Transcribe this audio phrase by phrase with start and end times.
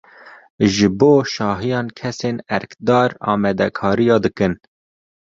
[0.75, 4.53] Ji bo şahiyan kesên erkdar amadekariyan dikin.